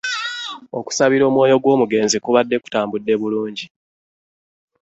Okusabira 0.79 1.23
omwoyo 1.29 1.55
gw'omugenzi 1.63 2.17
kubadde 2.19 2.55
kutambudde 2.63 3.13
bulungi 3.21 3.65